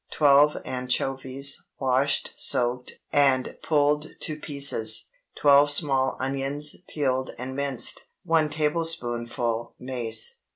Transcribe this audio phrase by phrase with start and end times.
[0.09, 5.11] 12 anchovies, washed, soaked, and pulled to pieces.
[5.35, 8.07] 12 small onions, peeled and minced.
[8.23, 10.39] 1 tablespoonful mace.